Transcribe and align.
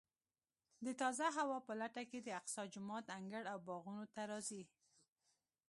د 0.85 0.87
تازه 1.01 1.27
هوا 1.37 1.57
په 1.67 1.73
لټه 1.81 2.03
کې 2.09 2.19
د 2.21 2.29
اقصی 2.39 2.63
جومات 2.73 3.05
انګړ 3.17 3.43
او 3.53 3.57
باغونو 3.67 4.05
ته 4.13 4.21
راځي. 4.31 4.63